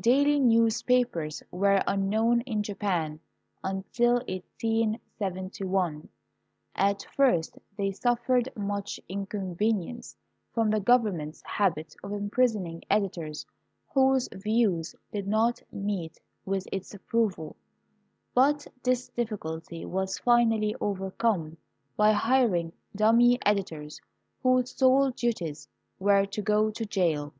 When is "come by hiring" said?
21.12-22.72